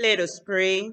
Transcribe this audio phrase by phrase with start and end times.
[0.00, 0.92] Let us pray.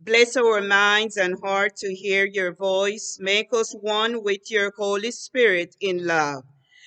[0.00, 3.18] Bless our minds and heart to hear your voice.
[3.20, 6.44] Make us one with your Holy Spirit in love.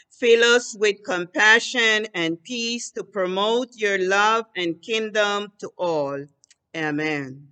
[0.10, 6.26] Fill us with compassion and peace to promote your love and kingdom to all.
[6.76, 7.48] Amen.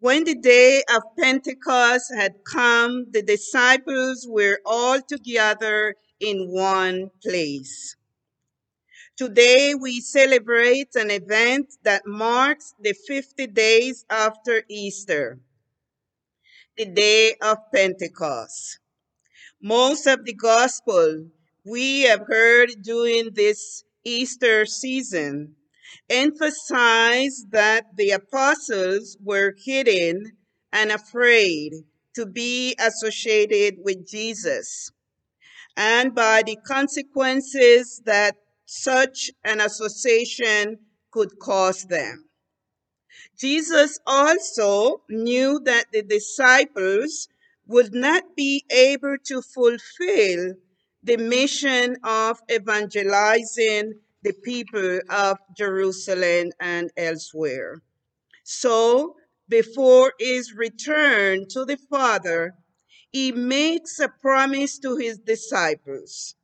[0.00, 7.94] When the day of Pentecost had come, the disciples were all together in one place.
[9.18, 15.38] Today we celebrate an event that marks the 50 days after Easter,
[16.78, 18.78] the day of Pentecost.
[19.62, 21.26] Most of the gospel
[21.64, 25.56] we have heard during this Easter season
[26.08, 30.38] emphasize that the apostles were hidden
[30.72, 31.72] and afraid
[32.14, 34.90] to be associated with Jesus,
[35.76, 40.78] and by the consequences that such an association
[41.10, 42.28] could cause them.
[43.38, 47.28] Jesus also knew that the disciples
[47.66, 50.54] would not be able to fulfill
[51.02, 57.82] the mission of evangelizing the people of Jerusalem and elsewhere.
[58.44, 59.16] So,
[59.48, 62.54] before his return to the Father,
[63.10, 66.34] he makes a promise to his disciples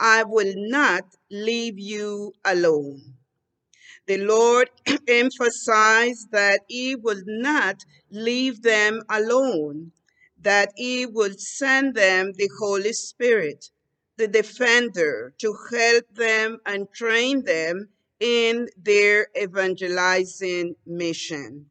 [0.00, 3.02] I will not leave you alone.
[4.06, 4.70] The Lord
[5.08, 9.92] emphasized that He would not leave them alone,
[10.40, 13.70] that He would send them the Holy Spirit,
[14.16, 21.70] the defender, to help them and train them in their evangelizing mission.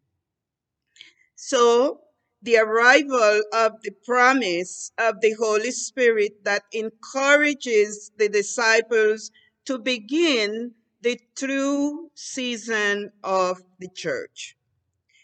[1.36, 2.02] So,
[2.42, 9.32] the arrival of the promise of the Holy Spirit that encourages the disciples
[9.66, 14.56] to begin the true season of the church,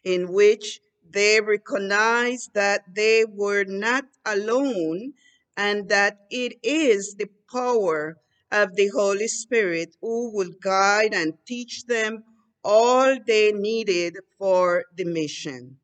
[0.03, 5.13] in which they recognize that they were not alone
[5.55, 8.17] and that it is the power
[8.51, 12.23] of the Holy Spirit who will guide and teach them
[12.63, 15.77] all they needed for the mission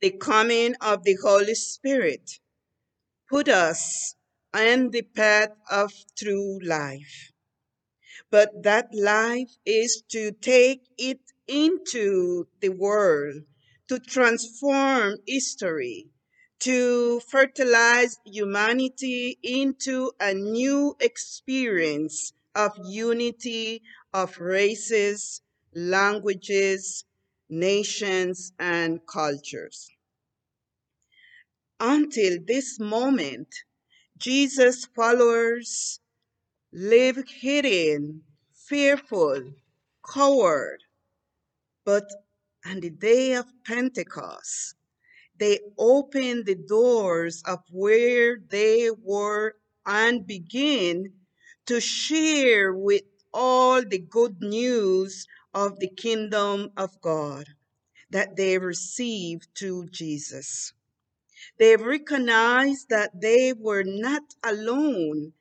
[0.00, 2.38] the coming of the Holy Spirit
[3.28, 4.14] put us
[4.54, 7.32] on the path of true life.
[8.30, 13.42] But that life is to take it into the world,
[13.88, 16.10] to transform history,
[16.60, 23.82] to fertilize humanity into a new experience of unity
[24.12, 25.42] of races,
[25.74, 27.04] languages,
[27.48, 29.88] nations, and cultures.
[31.80, 33.48] Until this moment,
[34.18, 36.00] Jesus' followers
[36.72, 39.52] live hidden, fearful,
[40.14, 40.82] coward.
[41.84, 42.04] But
[42.64, 44.74] on the day of Pentecost,
[45.38, 51.12] they opened the doors of where they were and begin
[51.66, 53.02] to share with
[53.32, 57.46] all the good news of the kingdom of God
[58.10, 60.74] that they received through Jesus.
[61.58, 65.32] They recognized that they were not alone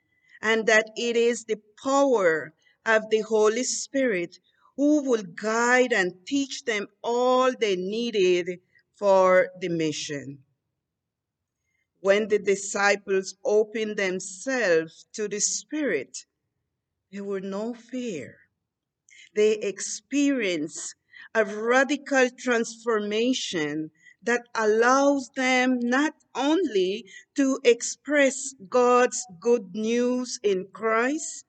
[0.42, 2.54] and that it is the power
[2.86, 4.40] of the Holy Spirit
[4.78, 8.62] who will guide and teach them all they needed
[8.96, 10.40] for the mission.
[12.00, 16.25] When the disciples opened themselves to the Spirit,
[17.12, 18.44] there were no fear
[19.35, 20.96] they experience
[21.35, 23.91] a radical transformation
[24.23, 31.45] that allows them not only to express God's good news in Christ,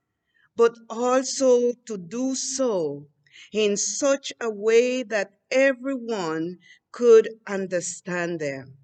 [0.56, 3.06] but also to do so
[3.52, 6.58] in such a way that everyone
[6.92, 8.76] could understand them.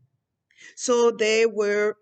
[0.77, 1.97] So they were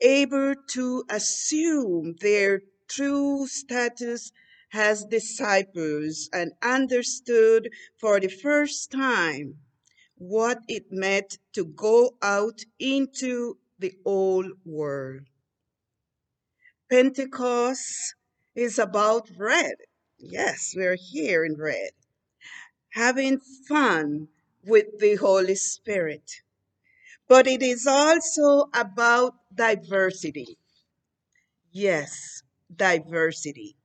[0.00, 4.32] able to assume their true status
[4.74, 9.54] as disciples and understood for the first time
[10.16, 15.22] what it meant to go out into the old world.
[16.90, 18.14] Pentecost
[18.54, 19.74] is about red.
[20.18, 21.90] Yes, we're here in red.
[22.92, 24.28] Having fun
[24.64, 26.42] with the Holy Spirit.
[27.28, 30.58] But it is also about diversity.
[31.72, 32.42] Yes,
[32.74, 33.76] diversity.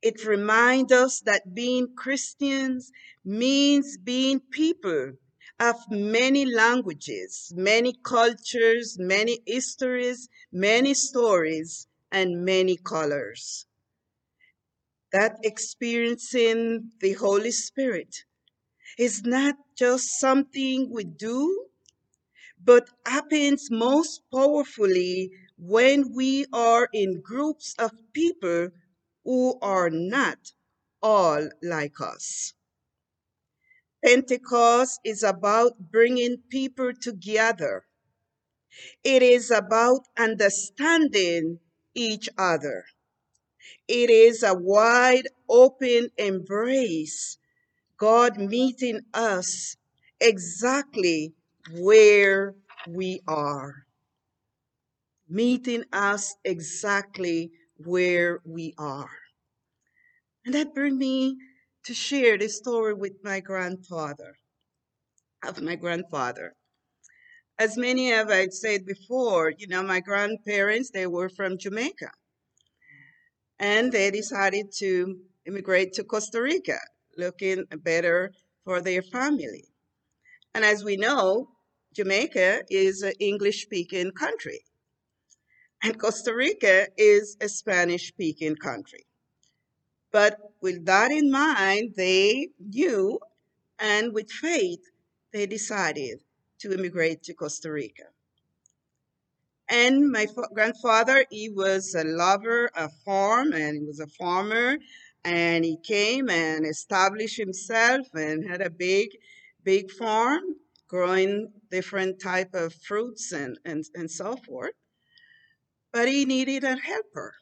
[0.00, 2.92] It reminds us that being Christians
[3.24, 5.18] means being people
[5.60, 13.66] of many languages, many cultures, many histories, many stories, and many colors.
[15.12, 18.24] that experiencing the Holy Spirit
[18.98, 21.68] is not just something we do,
[22.62, 28.70] but happens most powerfully when we are in groups of people
[29.26, 30.38] who are not
[31.02, 32.54] all like us.
[34.04, 37.84] Pentecost is about bringing people together.
[39.02, 41.58] It is about understanding
[41.94, 42.84] each other.
[43.88, 47.38] It is a wide open embrace,
[47.98, 49.76] God meeting us
[50.20, 51.34] exactly
[51.72, 52.54] where
[52.88, 53.86] we are.
[55.28, 59.10] Meeting us exactly where we are.
[60.44, 61.36] And that brings me
[61.84, 64.36] to share this story with my grandfather,
[65.44, 66.54] of my grandfather.
[67.58, 72.10] As many of I'd said before, you know, my grandparents, they were from Jamaica.
[73.58, 76.78] And they decided to immigrate to Costa Rica,
[77.16, 78.32] looking better
[78.64, 79.64] for their family.
[80.54, 81.48] And as we know,
[81.94, 84.60] Jamaica is an English speaking country,
[85.82, 89.06] and Costa Rica is a Spanish speaking country.
[90.10, 93.20] But with that in mind, they knew,
[93.78, 94.80] and with faith,
[95.32, 96.20] they decided
[96.60, 98.04] to immigrate to Costa Rica.
[99.68, 104.78] And my grandfather, he was a lover of farm and he was a farmer.
[105.24, 109.08] And he came and established himself and had a big,
[109.64, 110.42] big farm
[110.88, 114.72] growing different type of fruits and, and, and so forth.
[115.92, 117.34] But he needed a helper.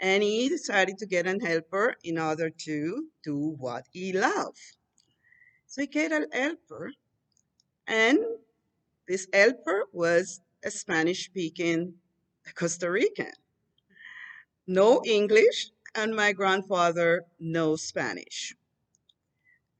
[0.00, 4.76] And he decided to get a helper in order to do what he loved.
[5.66, 6.92] So he get a helper.
[7.86, 8.18] And
[9.06, 11.94] this helper was a Spanish speaking
[12.54, 13.32] Costa Rican.
[14.66, 18.54] No English, and my grandfather no Spanish.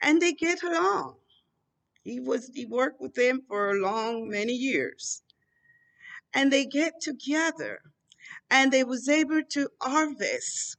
[0.00, 1.16] And they get along.
[2.02, 5.22] He was he worked with them for a long many years.
[6.34, 7.80] And they get together
[8.50, 10.76] and they was able to harvest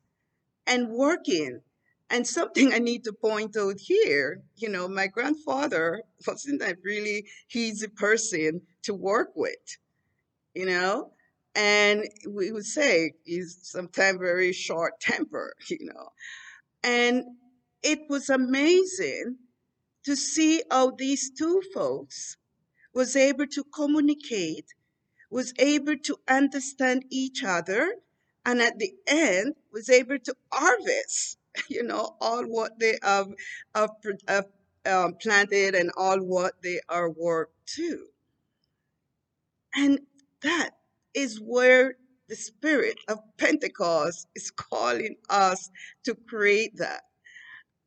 [0.68, 1.62] and working.
[2.10, 7.26] And something I need to point out here, you know, my grandfather wasn't a really
[7.54, 9.78] easy person to work with
[10.54, 11.12] you know
[11.56, 16.10] and we would say he's sometimes very short temper you know
[16.84, 17.24] and
[17.84, 19.38] it was amazing
[20.04, 22.38] to see how these two folks
[22.94, 24.66] was able to communicate
[25.30, 27.96] was able to understand each other
[28.46, 31.38] and at the end was able to harvest
[31.70, 33.30] you know all what they have,
[33.76, 33.92] have,
[34.28, 34.46] have
[34.86, 38.08] um, planted and all what they are worked to
[39.76, 40.00] and
[40.42, 40.72] that
[41.14, 41.96] is where
[42.28, 45.70] the spirit of Pentecost is calling us
[46.06, 47.04] to create that.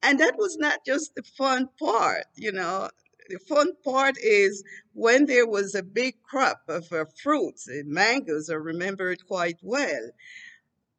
[0.02, 2.90] And that was not just the fun part, you know.
[3.32, 4.62] The fun part is
[4.92, 10.10] when there was a big crop of uh, fruits mangoes, I remember it quite well.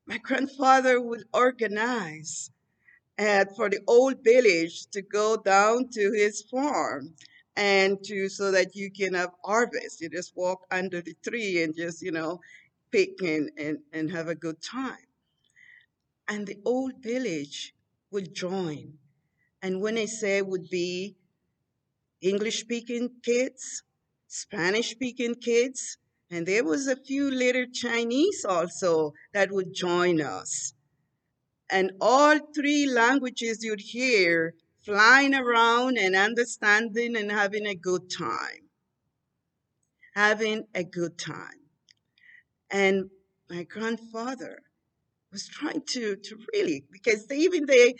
[0.07, 2.49] My grandfather would organize
[3.55, 7.13] for the old village to go down to his farm
[7.55, 10.01] and to so that you can have harvest.
[10.01, 12.41] You just walk under the tree and just, you know,
[12.91, 15.05] pick and, and, and have a good time.
[16.27, 17.75] And the old village
[18.09, 18.97] would join.
[19.61, 21.15] And when I say would be
[22.23, 23.83] English speaking kids,
[24.27, 25.97] Spanish speaking kids,
[26.31, 30.73] and there was a few little Chinese also that would join us.
[31.69, 34.53] And all three languages you'd hear
[34.85, 38.69] flying around and understanding and having a good time.
[40.15, 41.59] Having a good time.
[42.71, 43.09] And
[43.49, 44.61] my grandfather
[45.31, 47.95] was trying to, to really, because they, even they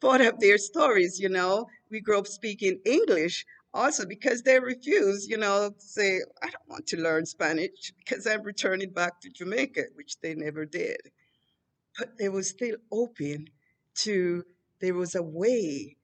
[0.00, 3.44] thought up their stories, you know, we grew up speaking English
[3.74, 8.42] also because they refused, you know, say, I don't want to learn Spanish because I'm
[8.42, 10.98] returning back to Jamaica, which they never did.
[11.98, 13.48] But they were still open
[13.96, 14.44] to,
[14.80, 15.96] there was a way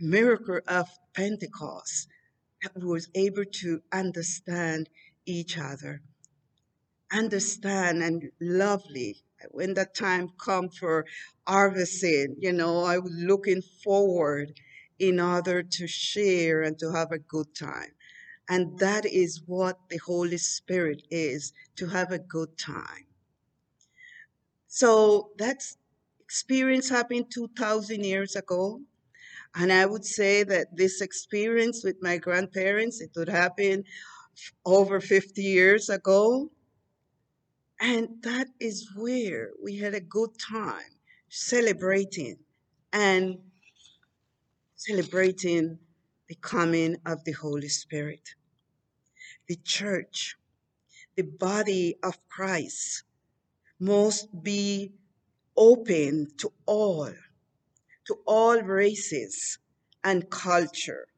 [0.00, 2.08] miracle of Pentecost
[2.62, 4.88] that was able to understand
[5.26, 6.02] each other,
[7.12, 9.22] understand and lovely.
[9.50, 11.06] When that time come for
[11.46, 14.52] harvesting, you know, I was looking forward
[15.00, 17.92] in order to share and to have a good time.
[18.48, 23.06] And that is what the Holy Spirit is, to have a good time.
[24.68, 25.62] So that
[26.20, 28.80] experience happened 2,000 years ago.
[29.54, 33.84] And I would say that this experience with my grandparents, it would happen
[34.64, 36.50] over 50 years ago.
[37.80, 40.92] And that is where we had a good time
[41.30, 42.36] celebrating
[42.92, 43.38] and
[44.80, 45.78] celebrating
[46.26, 48.34] the coming of the Holy Spirit.
[49.46, 50.36] The church,
[51.16, 53.02] the body of Christ,
[53.78, 54.92] must be
[55.54, 57.12] open to all,
[58.06, 59.58] to all races
[60.02, 61.08] and culture.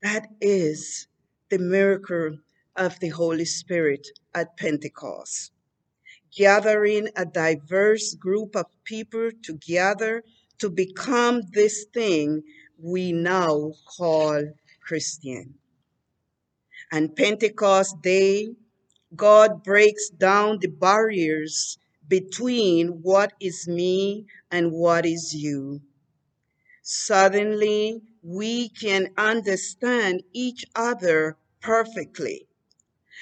[0.00, 1.06] That is
[1.50, 2.38] the miracle
[2.76, 5.52] of the Holy Spirit at Pentecost,
[6.34, 10.24] gathering a diverse group of people together
[10.60, 12.42] to become this thing
[12.78, 14.42] we now call
[14.80, 15.54] Christian.
[16.92, 18.48] And Pentecost Day,
[19.14, 25.80] God breaks down the barriers between what is me and what is you.
[26.82, 32.46] Suddenly, we can understand each other perfectly.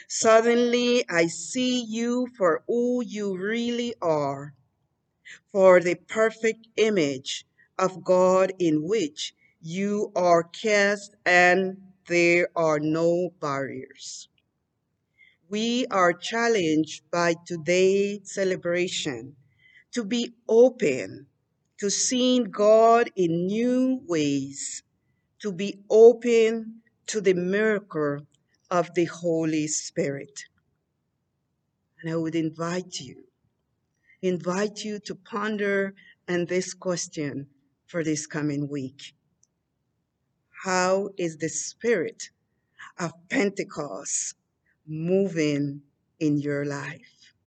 [0.09, 4.55] Suddenly, I see you for who you really are,
[5.53, 7.45] for the perfect image
[7.79, 14.29] of God in which you are cast, and there are no barriers.
[15.49, 19.37] We are challenged by today's celebration
[19.93, 21.27] to be open
[21.79, 24.83] to seeing God in new ways,
[25.41, 28.27] to be open to the miracle
[28.71, 30.45] of the Holy Spirit.
[32.03, 33.25] And I would invite you,
[34.23, 35.95] invite you to ponder
[36.29, 37.47] on this question
[37.87, 39.15] for this coming week.
[40.65, 42.31] How is the spirit
[42.99, 44.35] of Pentecost
[44.87, 45.83] moving
[46.19, 47.18] in your life?